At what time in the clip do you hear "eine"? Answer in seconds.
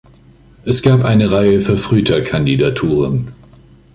1.05-1.31